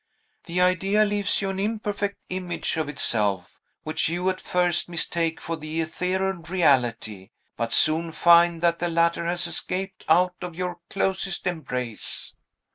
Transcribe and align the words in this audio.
The 0.45 0.59
idea 0.61 1.05
leaves 1.05 1.43
you 1.43 1.51
an 1.51 1.59
imperfect 1.59 2.17
image 2.31 2.75
of 2.75 2.89
itself, 2.89 3.59
which 3.83 4.09
you 4.09 4.31
at 4.31 4.41
first 4.41 4.89
mistake 4.89 5.39
for 5.39 5.55
the 5.57 5.79
ethereal 5.79 6.41
reality, 6.41 7.29
but 7.55 7.71
soon 7.71 8.11
find 8.11 8.61
that 8.63 8.79
the 8.79 8.89
latter 8.89 9.27
has 9.27 9.45
escaped 9.45 10.03
out 10.09 10.33
of 10.41 10.55
your 10.55 10.79
closest 10.89 11.45
embrace." 11.45 12.33